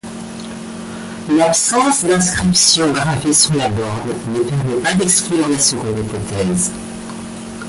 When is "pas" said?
4.81-4.95